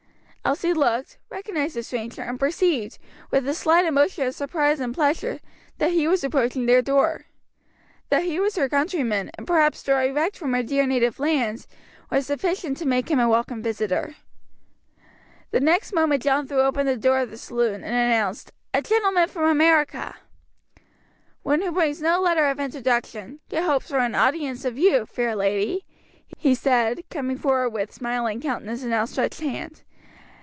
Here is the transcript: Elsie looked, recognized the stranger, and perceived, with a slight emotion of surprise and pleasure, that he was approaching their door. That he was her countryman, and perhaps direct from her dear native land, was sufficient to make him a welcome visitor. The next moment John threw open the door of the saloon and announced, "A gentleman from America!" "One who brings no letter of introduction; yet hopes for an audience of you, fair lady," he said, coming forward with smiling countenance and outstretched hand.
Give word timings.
Elsie 0.43 0.73
looked, 0.73 1.19
recognized 1.29 1.75
the 1.75 1.83
stranger, 1.83 2.23
and 2.23 2.39
perceived, 2.39 2.97
with 3.29 3.47
a 3.47 3.53
slight 3.53 3.85
emotion 3.85 4.25
of 4.25 4.33
surprise 4.33 4.79
and 4.79 4.91
pleasure, 4.93 5.39
that 5.77 5.91
he 5.91 6.07
was 6.07 6.23
approaching 6.23 6.65
their 6.65 6.81
door. 6.81 7.25
That 8.09 8.23
he 8.23 8.39
was 8.39 8.55
her 8.55 8.67
countryman, 8.67 9.29
and 9.35 9.45
perhaps 9.45 9.83
direct 9.83 10.35
from 10.35 10.53
her 10.55 10.63
dear 10.63 10.87
native 10.87 11.19
land, 11.19 11.67
was 12.09 12.25
sufficient 12.25 12.77
to 12.77 12.87
make 12.87 13.09
him 13.11 13.19
a 13.19 13.29
welcome 13.29 13.61
visitor. 13.61 14.15
The 15.51 15.59
next 15.59 15.93
moment 15.93 16.23
John 16.23 16.47
threw 16.47 16.61
open 16.61 16.87
the 16.87 16.97
door 16.97 17.19
of 17.19 17.29
the 17.29 17.37
saloon 17.37 17.83
and 17.83 17.93
announced, 17.93 18.51
"A 18.73 18.81
gentleman 18.81 19.29
from 19.29 19.43
America!" 19.43 20.15
"One 21.43 21.61
who 21.61 21.71
brings 21.71 22.01
no 22.01 22.19
letter 22.19 22.47
of 22.49 22.59
introduction; 22.59 23.39
yet 23.49 23.63
hopes 23.65 23.89
for 23.89 23.99
an 23.99 24.15
audience 24.15 24.65
of 24.65 24.75
you, 24.77 25.05
fair 25.05 25.35
lady," 25.35 25.85
he 26.35 26.55
said, 26.55 27.03
coming 27.11 27.37
forward 27.37 27.69
with 27.69 27.93
smiling 27.93 28.41
countenance 28.41 28.81
and 28.83 28.91
outstretched 28.91 29.39
hand. 29.41 29.83